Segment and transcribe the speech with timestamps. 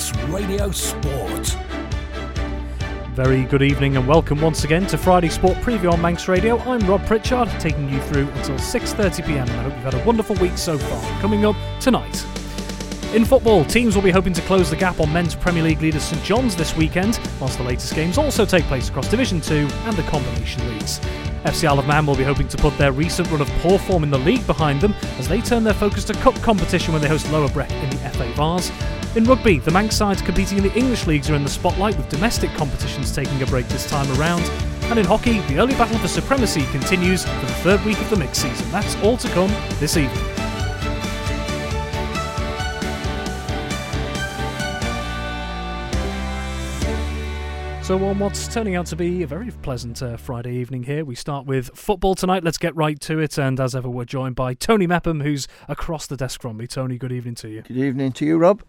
[0.00, 1.58] Manx Radio Sport.
[3.12, 6.58] Very good evening and welcome once again to Friday Sport Preview on Manx Radio.
[6.60, 10.36] I'm Rob Pritchard, taking you through until 6.30pm and I hope you've had a wonderful
[10.36, 11.20] week so far.
[11.20, 12.24] Coming up tonight.
[13.12, 16.04] In football, teams will be hoping to close the gap on men's Premier League leaders
[16.04, 19.96] St John's this weekend, whilst the latest games also take place across Division 2 and
[19.98, 20.98] the combination leagues.
[21.44, 24.04] FC Isle of Man will be hoping to put their recent run of poor form
[24.04, 27.08] in the league behind them as they turn their focus to cup competition when they
[27.08, 28.70] host Lower Breck in the FA Vase.
[29.16, 32.08] In rugby, the Manx sides competing in the English leagues are in the spotlight with
[32.08, 34.42] domestic competitions taking a break this time around.
[34.84, 38.16] And in hockey, the early battle for supremacy continues for the third week of the
[38.16, 38.70] mixed season.
[38.70, 40.29] That's all to come this evening.
[47.90, 51.16] So, on what's turning out to be a very pleasant uh, Friday evening here, we
[51.16, 52.44] start with football tonight.
[52.44, 53.36] Let's get right to it.
[53.36, 56.68] And as ever, we're joined by Tony Mepham, who's across the desk from me.
[56.68, 57.62] Tony, good evening to you.
[57.62, 58.62] Good evening to you, Rob.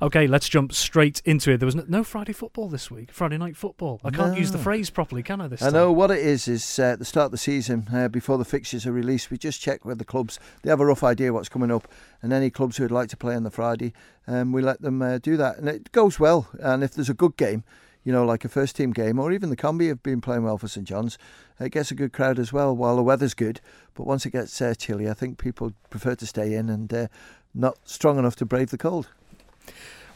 [0.00, 1.56] Okay, let's jump straight into it.
[1.56, 4.00] There was no, no Friday football this week, Friday night football.
[4.04, 4.38] I can't No.
[4.38, 5.48] use the phrase properly, can I?
[5.48, 5.72] This I time?
[5.72, 6.46] know what it is.
[6.46, 9.60] Is uh, the start of the season, uh, before the fixtures are released, we just
[9.60, 10.38] check with the clubs.
[10.62, 11.88] They have a rough idea what's coming up,
[12.22, 13.92] and any clubs who would like to play on the Friday,
[14.28, 16.46] um, we let them uh, do that, and it goes well.
[16.60, 17.64] And if there's a good game,
[18.04, 20.58] you know, like a first team game, or even the combi have been playing well
[20.58, 21.18] for St John's,
[21.60, 22.74] it gets a good crowd as well.
[22.74, 23.60] While the weather's good,
[23.94, 27.08] but once it gets uh, chilly, I think people prefer to stay in and uh,
[27.54, 29.08] not strong enough to brave the cold.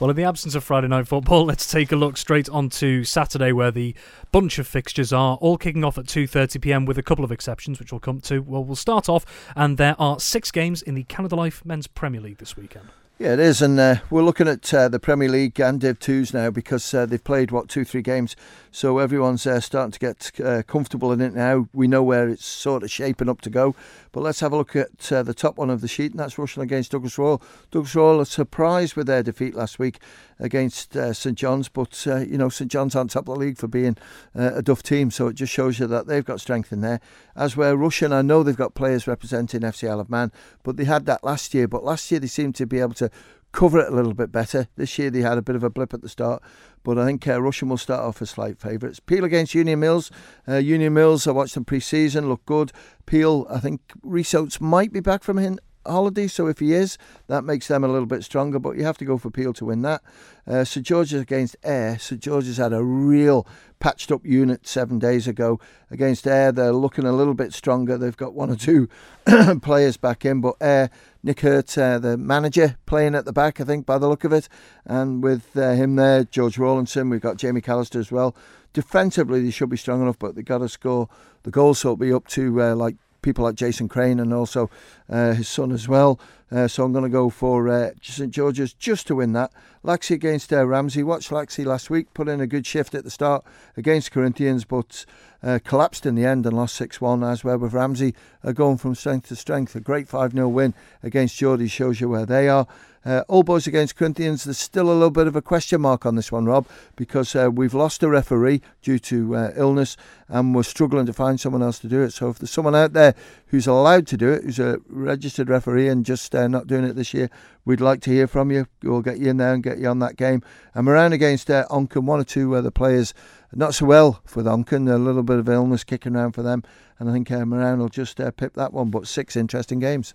[0.02, 3.52] Well, in the absence of Friday night football, let's take a look straight onto Saturday,
[3.52, 3.94] where the
[4.32, 6.86] bunch of fixtures are all kicking off at 2:30 p.m.
[6.86, 8.40] with a couple of exceptions, which we'll come to.
[8.40, 9.24] Well, we'll start off,
[9.54, 12.88] and there are six games in the Canada Life Men's Premier League this weekend.
[13.22, 16.34] Yeah, it is, and uh, we're looking at uh, the Premier League and Div Twos
[16.34, 18.34] now because uh, they've played what two, three games,
[18.72, 21.68] so everyone's uh, starting to get uh, comfortable in it now.
[21.72, 23.76] We know where it's sort of shaping up to go,
[24.10, 26.34] but let's have a look at uh, the top one of the sheet, and that's
[26.34, 27.40] Rushen against Douglas Royal.
[27.70, 30.00] Douglas Royal are surprised with their defeat last week
[30.40, 33.96] against St John's, but you know St John's on top of the league for being
[34.34, 37.00] a duff team, so it just shows you that they've got strength in there.
[37.36, 40.32] As where Rushen, I know they've got players representing FC Isle of Man,
[40.64, 41.68] but they had that last year.
[41.68, 43.11] But last year they seemed to be able to
[43.52, 44.68] cover it a little bit better.
[44.76, 46.42] This year they had a bit of a blip at the start,
[46.82, 49.00] but I think uh, Rushen will start off as slight favourites.
[49.00, 50.10] Peel against Union Mills.
[50.48, 52.72] Uh, Union Mills, I watched them pre-season, look good.
[53.06, 56.96] Peel, I think Reese Oates might be back from hin- holiday, so if he is,
[57.28, 59.66] that makes them a little bit stronger, but you have to go for Peel to
[59.66, 60.02] win that.
[60.46, 61.98] Uh, St George's against Ayre.
[61.98, 63.46] St George's had a real
[63.80, 66.52] patched up unit seven days ago against Ayre.
[66.52, 67.98] They're looking a little bit stronger.
[67.98, 68.88] They've got one or two
[69.62, 70.90] players back in, but Ayre,
[71.24, 74.32] Nick Hurt, uh, the manager, playing at the back, I think, by the look of
[74.32, 74.48] it.
[74.84, 78.34] And with uh, him there, George Rawlinson, we've got Jamie Callister as well.
[78.72, 81.08] Defensively, they should be strong enough, but they've got to score
[81.44, 84.68] the goals, so it'll be up to uh, like people like Jason Crane and also
[85.08, 86.20] uh, his son as well.
[86.50, 89.52] Uh, so I'm going to go for uh, St George's just to win that.
[89.82, 91.02] Laxey against uh, Ramsey.
[91.02, 93.42] Watched Laxey last week, put in a good shift at the start
[93.76, 95.06] against Corinthians, but
[95.42, 97.24] uh, collapsed in the end and lost 6 1.
[97.24, 99.74] As well with Ramsey uh, going from strength to strength.
[99.74, 102.66] A great 5 0 win against Geordie shows you where they are.
[103.04, 106.14] Uh, All Boys against Corinthians, there's still a little bit of a question mark on
[106.14, 109.96] this one, Rob, because uh, we've lost a referee due to uh, illness
[110.28, 112.12] and we're struggling to find someone else to do it.
[112.12, 113.14] So if there's someone out there
[113.46, 116.94] who's allowed to do it, who's a registered referee and just uh, not doing it
[116.94, 117.28] this year,
[117.64, 118.66] we'd like to hear from you.
[118.82, 120.42] We'll get you in there and get you on that game.
[120.74, 123.14] And Marown against uh, Onchan, one or two other players
[123.54, 126.62] not so well for Onchan, a little bit of illness kicking around for them.
[126.98, 130.14] And I think uh, Marown will just uh, pip that one, but six interesting games.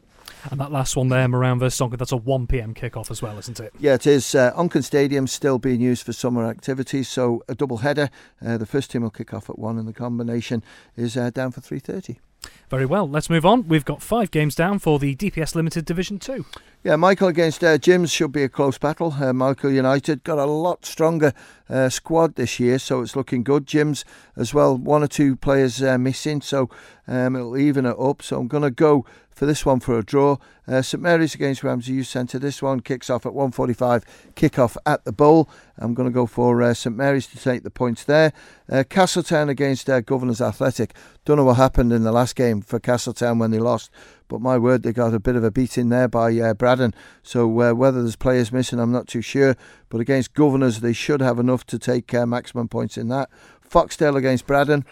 [0.50, 3.38] And that last one there, Marown versus Donker, that's a 1 pm kickoff as well,
[3.38, 3.74] isn't it?
[3.80, 4.36] Yeah, it is.
[4.36, 8.10] Uh, Onchan Stadium still being used for summer activities, so a double header.
[8.46, 10.64] Uh, the first team will kick off at one, and the combination
[10.96, 12.20] is uh, down for three thirty.
[12.70, 13.68] Very well, let's move on.
[13.68, 16.46] We've got five games down for the DPS Limited Division 2.
[16.84, 19.16] Yeah, Michael against uh, Jim's should be a close battle.
[19.20, 21.34] Uh, Michael United got a lot stronger
[21.68, 23.66] uh, squad this year, so it's looking good.
[23.66, 24.06] Jim's
[24.36, 26.70] as well, one or two players uh, missing, so
[27.08, 28.22] um, it'll even it up.
[28.22, 30.38] So I'm going to go for this one for a draw.
[30.68, 32.38] Uh, St Mary's against Ramsey Youth Centre.
[32.38, 34.04] This one kicks off at 1:45.
[34.36, 35.50] Kick-off at the Bowl.
[35.80, 38.34] I'm going to go for uh, St Mary's to take the points there.
[38.90, 40.94] Castletown against Governors Athletic.
[41.26, 43.90] Don't know what happened in the last game for Castletown when they lost,
[44.28, 46.94] but my word, they got a bit of a beating there by uh, Braddan.
[47.24, 49.56] So uh, whether there's players missing, I'm not too sure.
[49.90, 53.30] But against Governors, they should have enough to take uh, maximum points in that.
[53.68, 54.86] Foxdale against Braddan.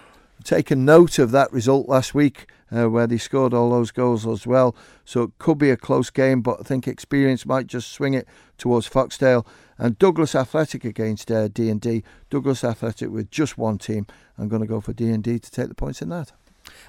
[0.44, 4.46] Taken note of that result last week uh, where they scored all those goals as
[4.46, 4.76] well.
[5.06, 8.28] So it could be a close game, but I think experience might just swing it
[8.58, 9.46] towards Foxdale.
[9.78, 12.04] And Douglas Athletic against uh, D&D.
[12.30, 14.08] Douglas Athletic with just one team.
[14.38, 16.31] I'm going to go for D&D to take the points in that.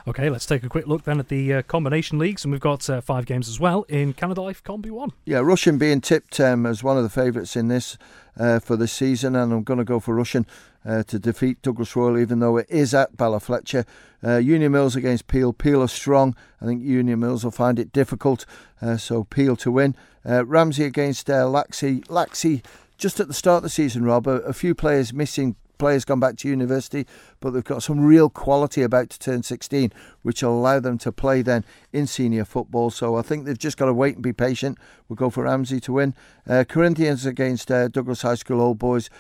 [0.08, 2.88] Okay, let's take a quick look then at the uh, combination leagues, and we've got
[2.88, 5.12] uh, five games as well in Canada Life Combi 1.
[5.24, 7.98] Yeah, Rushen being tipped um, as one of the favourites in this
[8.38, 10.46] uh, for this season, and I'm going to go for Rushen
[10.84, 13.84] uh, to defeat Douglas Royal, even though it is at Ballafletcher.
[14.24, 15.52] Uh, Union Mills against Peel.
[15.52, 16.36] Peel are strong.
[16.60, 18.46] I think Union Mills will find it difficult,
[18.80, 19.94] uh, so Peel to win.
[20.24, 22.04] Ramsey against Laxey.
[22.06, 22.62] Laxey
[22.98, 26.20] just at the start of the season, Rob, a, a few players missing players gone
[26.20, 27.06] back to university,
[27.40, 29.92] but they've got some real quality about to turn 16,
[30.22, 32.90] which will allow them to play then in senior football.
[32.90, 34.78] So I think they've just got to wait and be patient.
[35.08, 36.14] We'll go for Ramsey to win.
[36.48, 39.10] Uh, Corinthians against uh, Douglas High School Old Boys.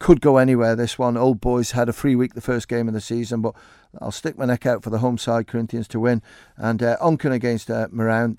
[0.00, 1.16] Could go anywhere this one.
[1.16, 3.54] Old Boys had a free week the first game of the season, but
[4.00, 6.20] I'll stick my neck out for the home side, Corinthians to win.
[6.56, 7.86] And uh, Onchan against uh.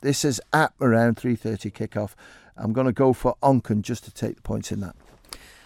[0.02, 2.14] This is at Marown, 3.30 kickoff.
[2.58, 4.96] I'm going to go for Onchan just to take the points in that.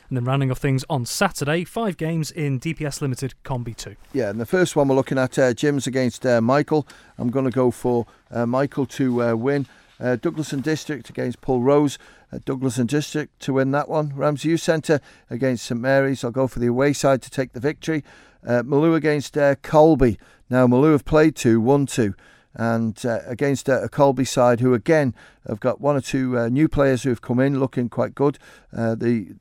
[0.09, 3.95] And then rounding off things on Saturday, five games in DPS Limited Combi 2.
[4.11, 6.87] Yeah, and the first one we're looking at uh, Jim's against uh, Michael.
[7.19, 9.67] I'm going to go for uh, Michael to uh, win.
[9.99, 11.99] Uh, Douglas and District against Pulrose.
[12.33, 14.13] Uh, Douglas and District to win that one.
[14.15, 16.23] Ramsey Youth Centre against St Mary's.
[16.23, 18.03] I'll go for the away side to take the victory.
[18.43, 20.17] Uh, Malew against Colby.
[20.49, 22.15] Now, Malew have played two, won two
[22.55, 25.13] and uh, against a, a, Colby side who again
[25.47, 28.39] have got one or two uh, new players who have come in looking quite good.
[28.75, 29.35] Uh, the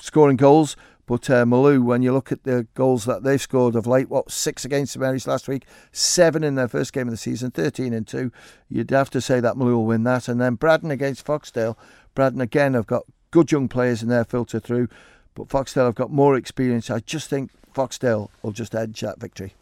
[0.00, 0.76] scoring goals.
[1.06, 4.30] But uh, Malew, when you look at the goals that they've scored of late, what
[4.30, 7.92] six against the Marys last week, seven in their first game of the season, thirteen
[7.92, 8.32] and two.
[8.70, 10.28] You'd have to say that Malew will win that.
[10.28, 11.76] And then Braddan against Foxdale.
[12.14, 14.88] Braddan again have got good young players in their filter through,
[15.34, 16.88] but Foxdale have got more experience.
[16.88, 19.52] I just think Foxdale will just edge that victory.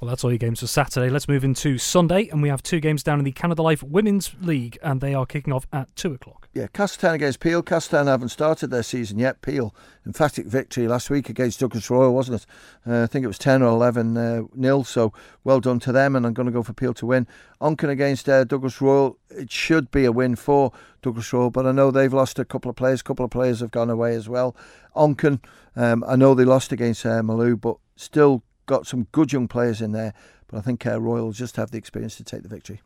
[0.00, 1.10] Well, that's all your games for Saturday.
[1.10, 4.32] Let's move into Sunday, and we have two games down in the Canada Life Women's
[4.40, 6.48] League, and they are kicking off at two o'clock.
[6.54, 7.64] Yeah, Castletown against Peel.
[7.64, 9.42] Castletown haven't started their season yet.
[9.42, 9.74] Peel,
[10.06, 12.46] emphatic victory last week against Douglas Royal, wasn't it?
[12.88, 15.12] Uh, I think it was 10 or 11 uh, nil, so
[15.42, 17.26] well done to them, and I'm going to go for Peel to win.
[17.60, 20.70] Onchan against uh, Douglas Royal, it should be a win for
[21.02, 23.00] Douglas Royal, but I know they've lost a couple of players.
[23.00, 24.54] A couple of players have gone away as well.
[24.94, 25.40] Onchan,
[25.74, 29.82] um, I know they lost against uh, Malew, but still got some good young players
[29.82, 30.14] in there,
[30.46, 32.80] but I think uh, Royal just have the experience to take the victory.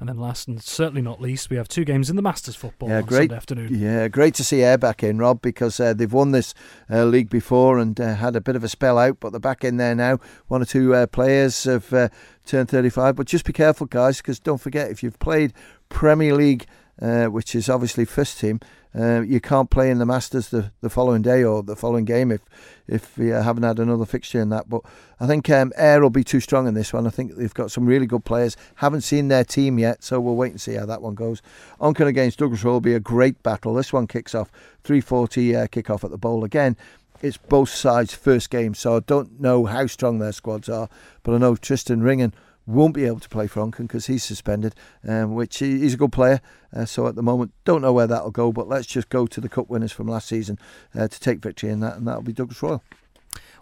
[0.00, 2.88] And then last and certainly not least, we have two games in the Masters football
[2.88, 3.68] yeah, great, afternoon.
[3.78, 6.54] Yeah, great to see Ayre back in, Rob, because uh, they've won this
[6.90, 9.62] uh, league before and uh, had a bit of a spell out, but they're back
[9.62, 10.18] in there now.
[10.48, 12.08] One or two uh, players have uh,
[12.46, 15.52] turned 35, but just be careful, guys, because don't forget, if you've played
[15.90, 16.66] Premier League,
[17.02, 18.58] uh, which is obviously first team,
[18.98, 22.32] uh, you can't play in the Masters the, the following day or the following game
[22.32, 22.40] if
[22.88, 24.68] if you haven't had another fixture in that.
[24.68, 24.82] But
[25.20, 27.06] I think um, Ayre will be too strong in this one.
[27.06, 28.56] I think they've got some really good players.
[28.76, 31.40] Haven't seen their team yet, so we'll wait and see how that one goes.
[31.80, 33.74] Onchan against Douglas will be a great battle.
[33.74, 34.50] This one kicks off
[34.82, 36.76] 3:40 uh, kick off at the bowl again.
[37.22, 40.88] It's both sides' first game, so I don't know how strong their squads are,
[41.22, 42.32] but I know Tristan Ringen
[42.70, 44.74] won't be able to play for Onchan because he's suspended,
[45.06, 46.40] um, which he, he's a good player.
[46.74, 49.40] Uh, so at the moment, don't know where that'll go, but let's just go to
[49.40, 50.58] the cup winners from last season
[50.94, 52.82] uh, to take victory in that, and that'll be Douglas Royal.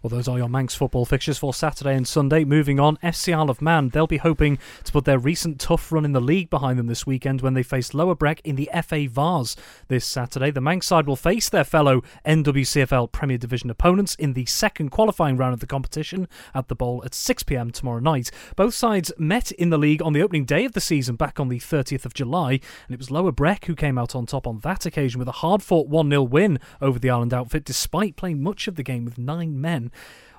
[0.02, 2.44] Well, those are your Manx football fixtures for Saturday and Sunday.
[2.44, 3.88] Moving on, FC Isle of Man.
[3.88, 7.04] They'll be hoping to put their recent tough run in the league behind them this
[7.04, 9.56] weekend when they face Lower Breck in the FA Vase.
[9.88, 14.46] This Saturday, the Manx side will face their fellow NWCFL Premier Division opponents in the
[14.46, 18.30] second qualifying round of the competition at the Bowl at 6pm tomorrow night.
[18.54, 21.48] Both sides met in the league on the opening day of the season back on
[21.48, 24.60] the 30th of July, and it was Lower Breck who came out on top on
[24.60, 28.42] that occasion with a hard fought 1 0 win over the Island outfit despite playing
[28.42, 29.87] much of the game with nine men.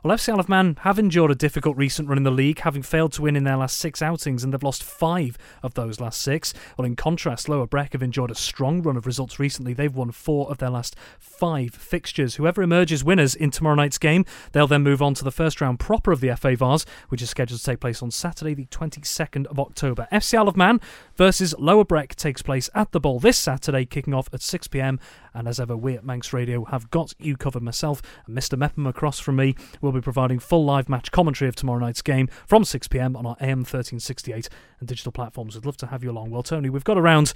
[0.02, 2.84] Well, FC Isle of Man have endured a difficult recent run in the league, having
[2.84, 6.22] failed to win in their last six outings, and they've lost five of those last
[6.22, 6.54] six.
[6.78, 9.74] Well, in contrast, Lower Breck have enjoyed a strong run of results recently.
[9.74, 12.36] They've won four of their last five fixtures.
[12.36, 15.82] Whoever emerges winners in tomorrow night's game, they'll then move on to the first round
[15.82, 19.48] proper of the FA Vase, which is scheduled to take place on Saturday, the 22nd
[19.48, 20.08] of October.
[20.14, 20.80] FC Isle of Man
[21.20, 25.02] versus Lower Breck takes place at the Bowl this Saturday, kicking off at 6 pm.
[25.34, 27.62] And as ever, we at Manx Radio have got you covered.
[27.62, 28.58] Myself and Mr.
[28.58, 32.30] Mepham across from me will be providing full live match commentary of tomorrow night's game
[32.48, 34.48] from 6 pm on our AM 1368
[34.80, 35.56] and digital platforms.
[35.56, 36.30] We'd love to have you along.
[36.30, 37.34] Well, Tony, we've got around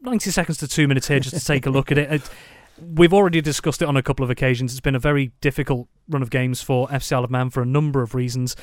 [0.00, 2.10] 90 seconds to two minutes here just to take a look at it.
[2.10, 2.30] it
[2.80, 4.72] we've already discussed it on a couple of occasions.
[4.72, 7.66] It's been a very difficult run of games for FC Isle of Man for a
[7.66, 8.56] number of reasons.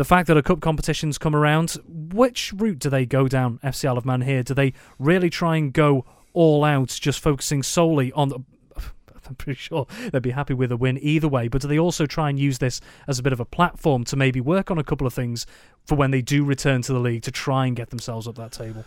[0.00, 3.86] The fact that a cup competitions come around, which route do they go down, FC
[3.86, 4.42] Isle of Man here?
[4.42, 8.38] Do they really try and go all out, just focusing solely on the.
[9.28, 11.48] I'm pretty sure they'd be happy with a win either way.
[11.48, 14.16] But do they also try and use this as a bit of a platform to
[14.16, 15.46] maybe work on a couple of things
[15.84, 18.52] for when they do return to the league to try and get themselves up that
[18.52, 18.86] table?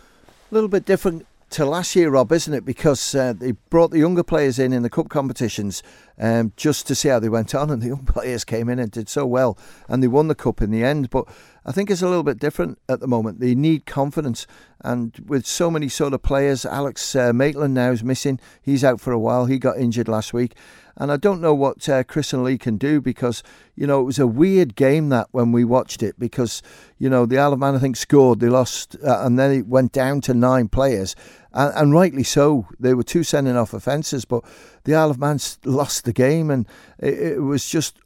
[0.50, 2.64] A little bit different to last year, Rob, isn't it?
[2.64, 5.84] Because uh, they brought the younger players in in the cup competitions,
[6.18, 7.70] um, just to see how they went on.
[7.70, 9.56] And the young players came in and did so well,
[9.88, 11.10] and they won the cup in the end.
[11.10, 11.28] But
[11.64, 13.38] I think it's a little bit different at the moment.
[13.38, 14.48] They need confidence,
[14.80, 18.40] and with so many sort of players, Alex uh, Maitland now is missing.
[18.60, 19.46] He's out for a while.
[19.46, 20.56] He got injured last week.
[20.96, 23.42] And I don't know what uh, Chris and Lee can do because,
[23.74, 26.62] you know, it was a weird game that when we watched it because,
[26.98, 28.40] you know, the Isle of Man, I think, scored.
[28.40, 31.16] They lost, uh, and then it went down to nine players.
[31.52, 32.68] And, and rightly so.
[32.78, 34.44] They were two sending off offences, but
[34.84, 36.50] the Isle of Man lost the game.
[36.50, 37.98] And it, it was just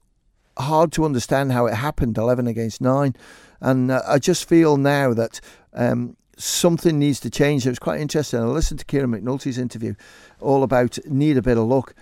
[0.57, 3.15] hard to understand how it happened 11 against 9.
[3.61, 5.41] And uh, I just feel now that.
[5.75, 7.67] Um, something needs to change.
[7.67, 8.39] It was quite interesting.
[8.39, 9.95] I listened to Kieran McNulty's interview
[10.41, 11.95] all about need a bit of luck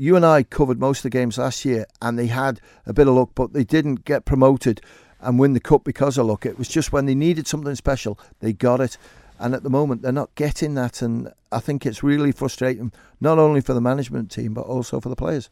[0.00, 3.06] you and I covered most of the games last year, and they had a bit
[3.06, 4.80] of luck, but they didn't get promoted
[5.20, 6.46] and win the cup because of luck.
[6.46, 8.96] It was just when they needed something special, they got it.
[9.38, 13.38] And at the moment, they're not getting that, and I think it's really frustrating, not
[13.38, 15.50] only for the management team but also for the players.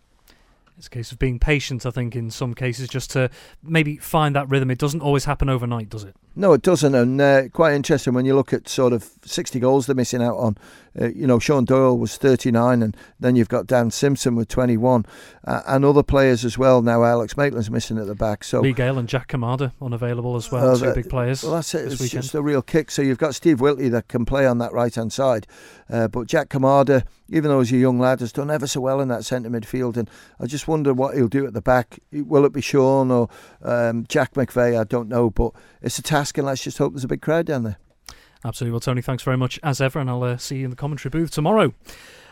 [0.78, 3.30] It's a case of being patient, I think, in some cases, just to
[3.62, 4.70] maybe find that rhythm.
[4.70, 6.14] It doesn't always happen overnight, does it?
[6.36, 6.94] No, it doesn't.
[6.94, 10.36] And uh, quite interesting when you look at sort of 60 goals they're missing out
[10.36, 10.56] on.
[11.00, 15.06] Uh, you know, Sean Doyle was 39, and then you've got Dan Simpson with 21,
[15.46, 16.82] uh, and other players as well.
[16.82, 18.42] Now Alex Maitland's missing at the back.
[18.44, 20.76] So Lee Gale and Jack Kamada unavailable as well.
[20.78, 21.42] two big players.
[21.42, 21.86] Well, that's it.
[21.92, 22.24] It's weekend.
[22.24, 22.90] just a real kick.
[22.90, 25.46] So you've got Steve Whitley that can play on that right hand side,
[25.90, 29.00] uh, but Jack Kamada, even though he's a young lad, has done ever so well
[29.00, 29.96] in that centre midfield.
[29.96, 32.00] And I just wonder what he'll do at the back.
[32.12, 33.28] Will it be Sean or
[33.62, 34.78] um, Jack McVeigh?
[34.78, 35.52] I don't know, but
[35.82, 37.78] it's a task, and let's just hope there's a big crowd down there.
[38.44, 38.72] Absolutely.
[38.72, 41.10] Well, Tony, thanks very much as ever, and I'll uh, see you in the commentary
[41.10, 41.74] booth tomorrow.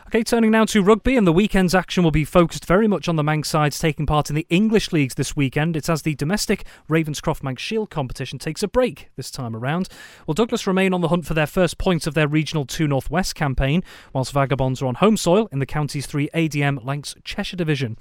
[0.08, 3.16] Okay, turning now to rugby, and the weekend's action will be focused very much on
[3.16, 5.76] the Manx sides taking part in the English leagues this weekend.
[5.76, 9.88] It's as the domestic Ravenscroft Manx Shield competition takes a break this time around.
[10.24, 13.34] Well, Douglas remain on the hunt for their first points of their regional 2 Northwest
[13.34, 13.82] campaign,
[14.12, 17.96] whilst Vagabonds are on home soil in the county's 3 ADM Lancs Cheshire division.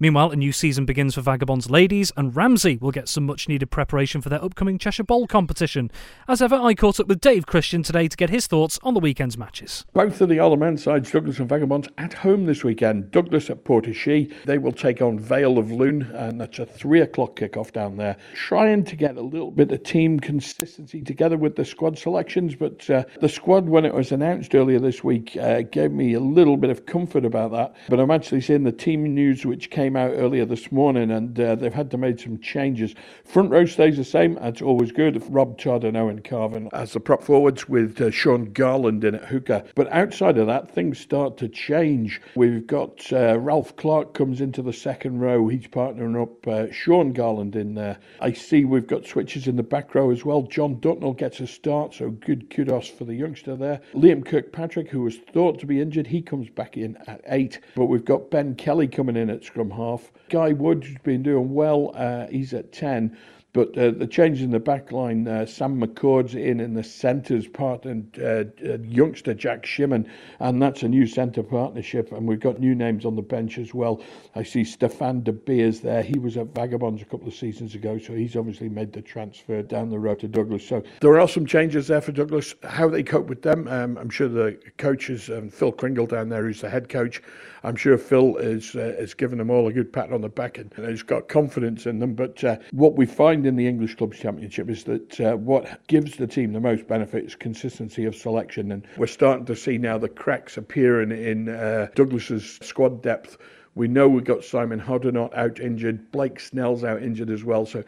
[0.00, 3.72] Meanwhile, a new season begins for Vagabonds ladies, and Ramsey will get some much needed
[3.72, 5.90] preparation for their upcoming Cheshire Bowl competition.
[6.28, 9.00] As ever, I caught up with Dave Christian today to get his thoughts on the
[9.00, 9.84] weekend's matches.
[9.94, 13.10] Both of the of Man sides, Douglas and Vagabonds, at home this weekend.
[13.10, 14.32] Douglas at Portashee.
[14.44, 18.16] They will take on Vale of Lune, and that's a three o'clock kick-off down there.
[18.34, 22.88] Trying to get a little bit of team consistency together with the squad selections, but
[22.88, 26.56] uh, the squad, when it was announced earlier this week, uh, gave me a little
[26.56, 27.74] bit of comfort about that.
[27.88, 31.54] But I'm actually seeing the team news which came out earlier this morning, and uh,
[31.54, 32.94] they've had to make some changes.
[33.24, 34.34] Front row stays the same.
[34.34, 35.22] That's always good.
[35.32, 39.24] Rob Todd and Owen Carvin as the prop forwards with uh, Sean Garland in at
[39.24, 39.64] hooker.
[39.74, 42.20] But outside of that, things start to change.
[42.34, 45.48] We've got uh, Ralph Clark comes into the second row.
[45.48, 47.98] He's partnering up uh, Sean Garland in there.
[48.20, 50.42] I see we've got switches in the back row as well.
[50.42, 53.80] John Dutnell gets a start, so good kudos for the youngster there.
[53.94, 57.60] Liam Kirkpatrick, who was thought to be injured, he comes back in at eight.
[57.74, 60.10] But we've got Ben Kelly coming in at scrum half.
[60.28, 63.16] Guy Wood, who's been doing well, uh, he's at 10.
[63.54, 67.48] But uh, the change in the back line, uh, Sam McCord's in in the centres
[67.48, 70.06] part, and uh, uh, youngster Jack Shimmin,
[70.38, 72.12] and that's a new centre partnership.
[72.12, 74.02] And we've got new names on the bench as well.
[74.34, 76.02] I see Stefan De Beers there.
[76.02, 79.62] He was at Vagabonds a couple of seasons ago, so he's obviously made the transfer
[79.62, 80.66] down the road to Douglas.
[80.66, 82.54] So there are some changes there for Douglas.
[82.64, 86.44] How they cope with them, um, I'm sure the coaches, um, Phil Cringle down there,
[86.44, 87.22] who's the head coach,
[87.64, 90.58] I'm sure Phil is uh, has given them all a good pat on the back
[90.58, 92.14] and, and has got confidence in them.
[92.14, 96.16] But uh, what we find in the English Clubs Championship is that uh, what gives
[96.16, 99.98] the team the most benefit is consistency of selection, and we're starting to see now
[99.98, 103.38] the cracks appearing in uh, Douglas's squad depth.
[103.78, 107.64] We know we've got Simon Hoddenot out injured, Blake Snell's out injured as well.
[107.64, 107.84] So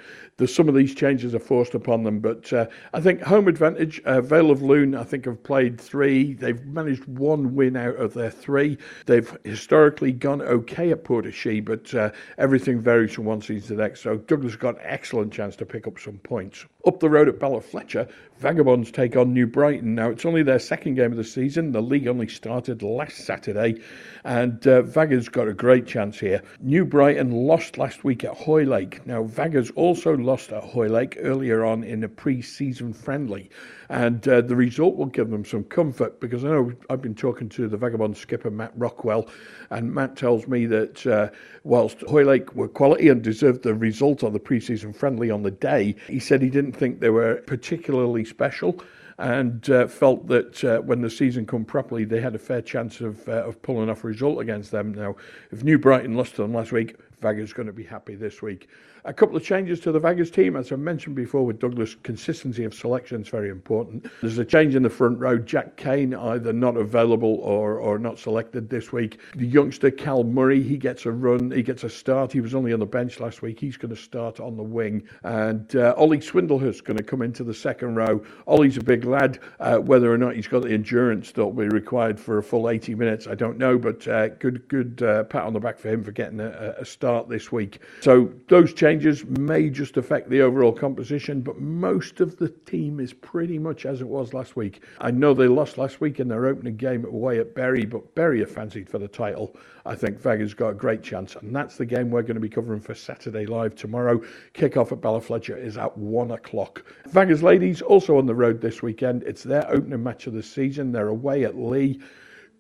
[0.47, 2.20] some of these changes are forced upon them.
[2.20, 6.35] But uh, I think home advantage, uh, Vale of Lune, I think have played three.
[6.35, 8.78] They've managed one win out of their three.
[9.06, 13.82] They've historically gone okay at Portashee, but uh, everything varies from one season to the
[13.82, 14.02] next.
[14.02, 16.66] So Douglas got an excellent chance to pick up some points.
[16.87, 19.97] Up the road at Ballafletcher, Vagabonds take on New Brighton.
[19.97, 21.73] Now, it's only their second game of the season.
[21.73, 23.82] The league only started last Saturday,
[24.25, 26.42] and uh, Vagga's got a great chance here.
[26.60, 29.06] New Brighton lost last week at Hoylake.
[29.06, 33.50] Now, Vagga's also lost at Hoylake earlier on in a pre season friendly,
[33.88, 37.49] and uh, the result will give them some comfort because I know I've been talking
[37.50, 39.28] to the Vagabond skipper, Matt Rockwell,
[39.70, 41.30] and Matt tells me that uh,
[41.64, 45.50] whilst Hoylake were quality and deserved the result on the pre season friendly on the
[45.50, 48.80] day, he said he didn't think they were particularly special
[49.20, 53.00] and uh, felt that uh, when the season come properly, they had a fair chance
[53.00, 54.94] of uh, of pulling off a result against them.
[54.94, 55.16] Now,
[55.52, 58.68] if New Brighton lost to them last week, Vagger's going to be happy this week.
[59.06, 62.64] A couple of changes to the Vegas team, as I mentioned before with Douglas, consistency
[62.64, 64.06] of selection is very important.
[64.20, 65.38] There's a change in the front row.
[65.38, 69.20] Jack Kane either not available or, or not selected this week.
[69.36, 72.32] The youngster Cal Murray, he gets a run, he gets a start.
[72.32, 73.58] He was only on the bench last week.
[73.58, 75.08] He's going to start on the wing.
[75.22, 78.22] And uh, Ollie is going to come into the second row.
[78.46, 79.38] Ollie's a big lad.
[79.60, 82.68] Uh, whether or not he's got the endurance that will be required for a full
[82.68, 83.78] 80 minutes, I don't know.
[83.78, 86.84] But uh, good, good uh, pat on the back for him for getting a, a
[86.84, 87.80] start this week.
[88.00, 93.12] So those changes may just affect the overall composition, but most of the team is
[93.12, 94.82] pretty much as it was last week.
[95.00, 98.42] I know they lost last week in their opening game away at Bury, but Bury
[98.42, 99.56] are fancied for the title.
[99.86, 102.48] I think Vega's got a great chance, and that's the game we're going to be
[102.48, 104.20] covering for Saturday Live tomorrow.
[104.52, 106.84] Kick-off at Ballafletcher is at one o'clock.
[107.08, 109.22] Vega's ladies also on the road this weekend.
[109.22, 110.92] It's their opening match of the season.
[110.92, 111.98] They're away at Leigh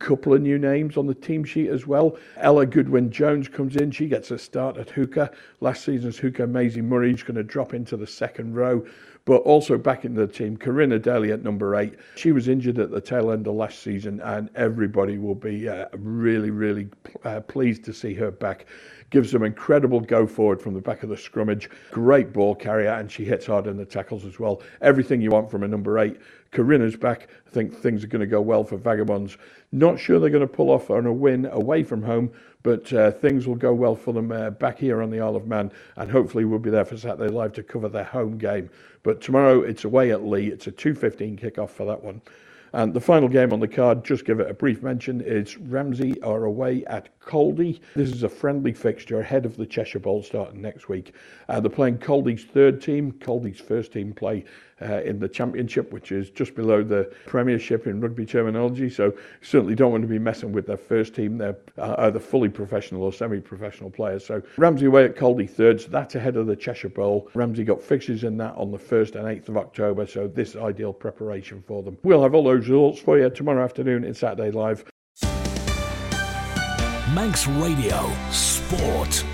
[0.00, 2.16] couple of new names on the team sheet as well.
[2.38, 3.92] Ella Goodwin Jones comes in.
[3.92, 5.30] She gets a start at hooker.
[5.60, 8.84] Last season's hooker, Maisie Murray, is going to drop into the second row.
[9.26, 11.96] But also back in the team, Corinna Daly at number eight.
[12.16, 15.86] She was injured at the tail end of last season, and everybody will be uh,
[15.92, 16.88] really, really
[17.24, 18.66] uh, pleased to see her back
[19.10, 21.68] gives them incredible go forward from the back of the scrummage.
[21.90, 24.62] Great ball carrier, and she hits hard in the tackles as well.
[24.80, 26.16] Everything you want from a number eight.
[26.52, 27.28] Corinna's back.
[27.46, 29.36] I think things are going to go well for Vagabonds.
[29.72, 33.12] Not sure they're going to pull off on a win away from home, but uh,
[33.12, 36.10] things will go well for them uh, back here on the Isle of Man, and
[36.10, 38.70] hopefully we'll be there for Saturday Live to cover their home game.
[39.02, 40.48] But tomorrow it's away at Leigh.
[40.48, 42.20] It's a 2.15 kickoff for that one.
[42.72, 46.20] And the final game on the card, just give it a brief mention, is Ramsey
[46.22, 47.80] are away at Caldy.
[47.96, 51.14] This is a friendly fixture ahead of the Cheshire Bowl starting next week.
[51.48, 53.12] Uh, they're playing Caldy's third team.
[53.12, 54.44] Caldy's first team play
[54.82, 58.90] uh, in the Championship, which is just below the Premiership in rugby terminology.
[58.90, 61.38] So certainly don't want to be messing with their first team.
[61.38, 64.24] They're uh, either fully professional or semi-professional players.
[64.24, 65.86] So Ramsey away at Caldy thirds.
[65.86, 67.28] That's ahead of the Cheshire Bowl.
[67.34, 70.06] Ramsey got fixtures in that on the 1st and 8th of October.
[70.06, 71.98] So this ideal preparation for them.
[72.02, 74.84] We'll have all those results for you tomorrow afternoon in Saturday Live.
[77.14, 79.24] Manx Radio Sport.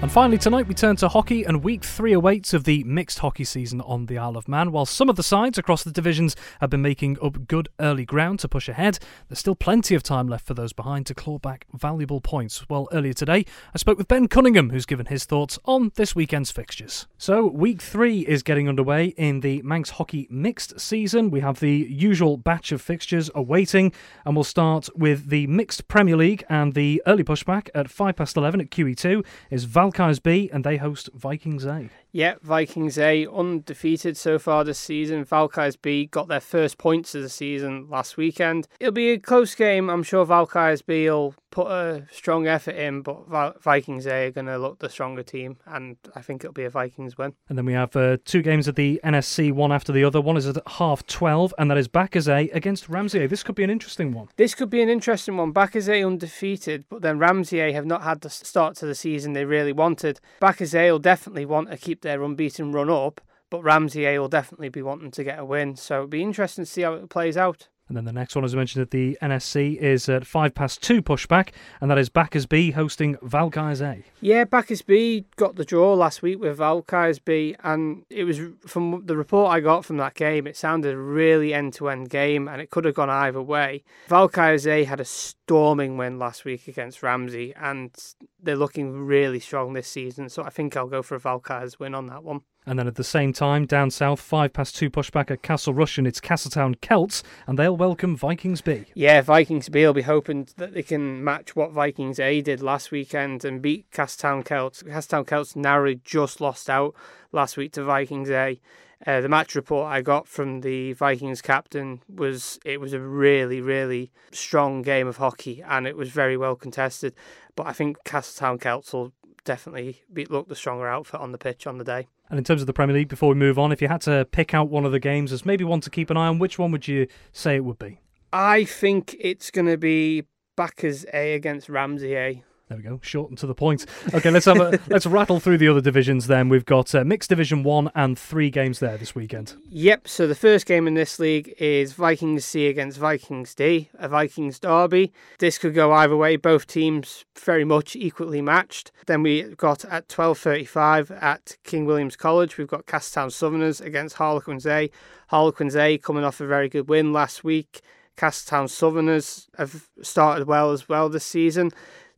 [0.00, 3.42] And finally, tonight we turn to hockey, and week three awaits of the mixed hockey
[3.42, 4.70] season on the Isle of Man.
[4.70, 8.38] While some of the sides across the divisions have been making up good early ground
[8.38, 11.66] to push ahead, there's still plenty of time left for those behind to claw back
[11.74, 12.68] valuable points.
[12.70, 16.52] Well, earlier today, I spoke with Ben Cunningham, who's given his thoughts on this weekend's
[16.52, 17.08] fixtures.
[17.18, 21.28] So, week three is getting underway in the Manx hockey mixed season.
[21.28, 23.92] We have the usual batch of fixtures awaiting,
[24.24, 28.36] and we'll start with the mixed Premier League and the early pushback at 5 past
[28.36, 31.88] 11 at QE2 is Val Valkyries B, and they host Vikings A.
[32.12, 35.24] Yeah, Vikings A undefeated so far this season.
[35.24, 38.68] Valkyries B got their first points of the season last weekend.
[38.80, 39.88] It'll be a close game.
[39.88, 43.28] I'm sure Valkyries B will put a strong effort in, but
[43.62, 46.70] Vikings A are going to look the stronger team, and I think it'll be a
[46.70, 47.34] Vikings win.
[47.48, 50.20] And then we have uh, two games of the NSC, one after the other.
[50.20, 51.88] One is at half 12, and that is
[52.28, 53.28] A against Ramsey A.
[53.28, 54.28] This could be an interesting one.
[54.36, 55.52] This could be an interesting one.
[55.56, 59.44] A undefeated, but then Ramsey A have not had the start to the season they
[59.44, 60.20] really wanted.
[60.42, 64.68] A will definitely want to keep their unbeaten run up, but Ramsey A will definitely
[64.68, 65.76] be wanting to get a win.
[65.76, 67.68] So it'll be interesting to see how it plays out.
[67.88, 70.82] And then the next one, as I mentioned at the NSC, is at five past
[70.82, 74.04] two pushback, and that is Bacchus B hosting Valkyries A.
[74.20, 79.02] Yeah, Bacchus B got the draw last week with Valkyries B, and it was from
[79.06, 82.46] the report I got from that game, it sounded a really end to end game,
[82.46, 83.82] and it could have gone either way.
[84.08, 87.96] Valkyries A had a storming win last week against Ramsey, and
[88.42, 91.94] they're looking really strong this season, so I think I'll go for a Valkyries win
[91.94, 92.42] on that one.
[92.68, 96.06] And then at the same time, down south, five past two pushback at Castle Rushen,
[96.06, 98.84] it's Castletown Celts, and they'll welcome Vikings B.
[98.94, 102.90] Yeah, Vikings B will be hoping that they can match what Vikings A did last
[102.90, 104.82] weekend and beat Castletown Celts.
[104.82, 106.94] Castletown Celts narrowly just lost out
[107.32, 108.60] last week to Vikings A.
[109.06, 113.62] Uh, the match report I got from the Vikings captain was it was a really,
[113.62, 117.14] really strong game of hockey and it was very well contested.
[117.56, 121.66] But I think Castletown Celts will definitely be, look the stronger outfit on the pitch
[121.66, 122.08] on the day.
[122.30, 124.26] And in terms of the Premier League, before we move on, if you had to
[124.30, 126.58] pick out one of the games as maybe one to keep an eye on, which
[126.58, 128.00] one would you say it would be?
[128.32, 130.24] I think it's going to be
[130.56, 132.42] Bacchus A against Ramsey A.
[132.68, 133.86] There we go, short and to the point.
[134.12, 136.26] Okay, let's have a, let's rattle through the other divisions.
[136.26, 139.54] Then we've got uh, mixed division one and three games there this weekend.
[139.70, 140.06] Yep.
[140.06, 144.58] So the first game in this league is Vikings C against Vikings D, a Vikings
[144.58, 145.14] derby.
[145.38, 146.36] This could go either way.
[146.36, 148.92] Both teams very much equally matched.
[149.06, 152.58] Then we got at twelve thirty-five at King William's College.
[152.58, 154.90] We've got Castletown Southerners against Harlequins A.
[155.28, 157.80] Harlequins A coming off a very good win last week.
[158.18, 161.70] Castletown Southerners have started well as well this season.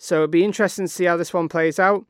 [0.02, 2.06] So it'll be interesting to see how this one plays out.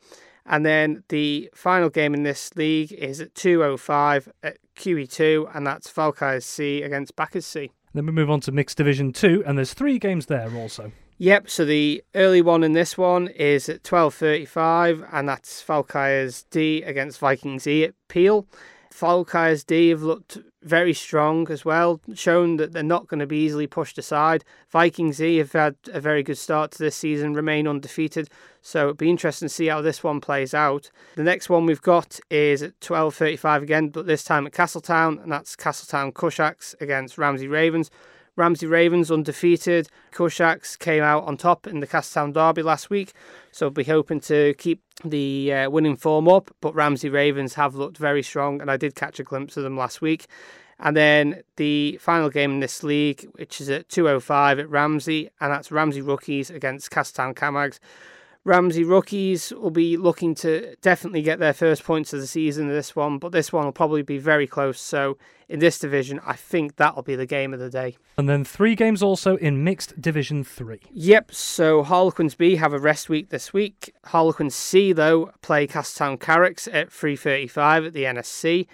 [0.46, 5.90] And then the final game in this league is at 2.05 at QE2, and that's
[5.90, 7.72] Falkirk C against Bacchus C.
[7.92, 10.92] Then we move on to Mixed Division 2, and there's three games there also.
[11.18, 16.82] Yep, so the early one in this one is at 12.35, and that's Falkirk's D
[16.82, 18.46] against Vikings E at Peel.
[18.90, 23.44] Falkirk's D have looked very strong as well, shown that they're not going to be
[23.44, 24.44] easily pushed aside.
[24.68, 28.28] Vikings E have had a very good start to this season, remain undefeated,
[28.60, 30.90] so it'll be interesting to see how this one plays out.
[31.14, 35.32] The next one we've got is at 12.35 again, but this time at Castletown, and
[35.32, 37.90] that's Castletown Cushacks against Ramsey Ravens.
[38.40, 39.88] Ramsey Ravens undefeated.
[40.12, 43.12] Cushacks came out on top in the Castletown Derby last week,
[43.52, 46.50] so we'll be hoping to keep the uh, winning form up.
[46.62, 49.76] But Ramsey Ravens have looked very strong, and I did catch a glimpse of them
[49.76, 50.26] last week.
[50.78, 55.52] And then the final game in this league, which is at 2.05 at Ramsey, and
[55.52, 57.78] that's Ramsey Rookies against Castletown Camags.
[58.44, 62.74] Ramsey rookies will be looking to definitely get their first points of the season in
[62.74, 64.80] this one, but this one will probably be very close.
[64.80, 67.98] So in this division, I think that'll be the game of the day.
[68.16, 70.80] And then three games also in Mixed Division 3.
[70.90, 73.94] Yep, so Harlequins B have a rest week this week.
[74.06, 78.66] Harlequins C, though, play Castletown Carricks at 3.35 at the NSC.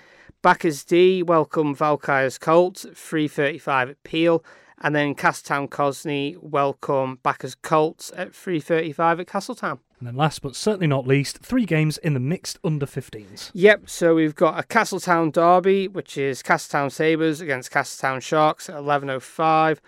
[0.42, 4.44] Bacchus D welcome Valkyries Colts at 3.35 at Peel
[4.82, 9.80] and then Castletown Cosney welcome Bacchus Colts at 3.35 at Castletown.
[9.98, 13.50] And then last but certainly not least, three games in the mixed under 15s.
[13.54, 18.76] Yep, so we've got a Castletown Derby, which is Castletown Sabres against Castletown Sharks at
[18.76, 19.78] 11.05.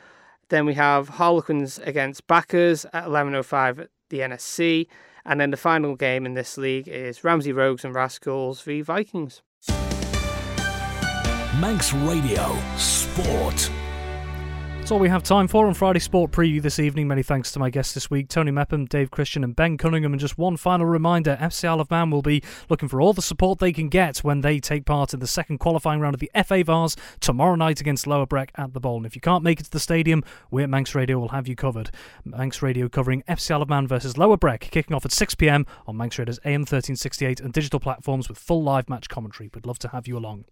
[0.48, 4.87] Then we have Harlequins against Bacchus at 11.05 at the NSC.
[5.27, 9.42] And then the final game in this league is Ramsey Rogues and Rascals v Vikings.
[11.61, 13.70] Manx Radio Sport.
[14.88, 17.09] That's all we have time for on Friday Sport Preview this evening.
[17.09, 20.14] Many thanks to my guests this week, Tony Mepham, Dave Christian, and Ben Cunningham.
[20.14, 23.20] And just one final reminder FC Isle of Man will be looking for all the
[23.20, 26.31] support they can get when they take part in the second qualifying round of the
[26.42, 28.96] FA Vase tomorrow night against Lower Breck at the Bowl.
[28.96, 31.46] And if you can't make it to the stadium, we at Manx Radio will have
[31.46, 31.90] you covered.
[32.24, 35.66] Manx Radio covering FC Isle of Man versus Lower Breck, kicking off at 6 pm
[35.87, 39.51] on Manx Radio's AM 1368 and digital platforms with full live match commentary.
[39.53, 40.46] We'd love to have you along.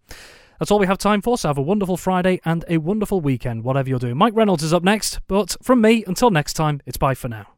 [0.59, 3.63] That's all we have time for, so have a wonderful Friday and a wonderful weekend,
[3.63, 4.17] whatever you're doing.
[4.17, 7.56] Mike Reynolds is up next, but from me, until next time, it's bye for now.